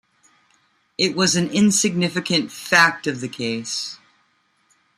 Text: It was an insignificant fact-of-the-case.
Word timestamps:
It 0.97 1.15
was 1.15 1.35
an 1.35 1.51
insignificant 1.51 2.51
fact-of-the-case. 2.51 3.99